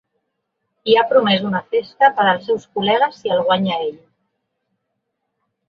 [0.93, 3.95] I ha promès una festa per als seus col·legues si el guanya ell.